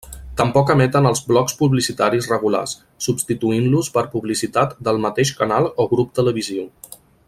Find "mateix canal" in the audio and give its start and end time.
5.09-5.73